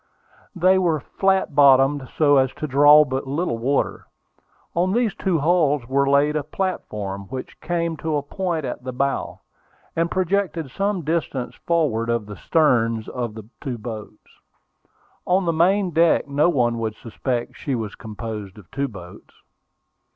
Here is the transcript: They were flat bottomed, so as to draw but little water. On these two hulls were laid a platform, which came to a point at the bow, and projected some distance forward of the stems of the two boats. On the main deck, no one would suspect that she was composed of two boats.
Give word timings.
They 0.55 0.79
were 0.79 0.99
flat 0.99 1.53
bottomed, 1.53 2.09
so 2.17 2.37
as 2.37 2.51
to 2.53 2.65
draw 2.65 3.05
but 3.05 3.27
little 3.27 3.59
water. 3.59 4.07
On 4.73 4.93
these 4.93 5.13
two 5.13 5.37
hulls 5.37 5.87
were 5.87 6.09
laid 6.09 6.35
a 6.35 6.41
platform, 6.43 7.25
which 7.29 7.61
came 7.61 7.95
to 7.97 8.15
a 8.15 8.23
point 8.23 8.65
at 8.65 8.83
the 8.83 8.93
bow, 8.93 9.41
and 9.95 10.09
projected 10.09 10.71
some 10.71 11.03
distance 11.03 11.53
forward 11.67 12.09
of 12.09 12.25
the 12.25 12.35
stems 12.35 13.07
of 13.09 13.35
the 13.35 13.47
two 13.63 13.77
boats. 13.77 14.39
On 15.27 15.45
the 15.45 15.53
main 15.53 15.91
deck, 15.91 16.27
no 16.27 16.49
one 16.49 16.79
would 16.79 16.95
suspect 16.95 17.49
that 17.49 17.57
she 17.57 17.75
was 17.75 17.93
composed 17.93 18.57
of 18.57 18.71
two 18.71 18.87
boats. 18.87 19.35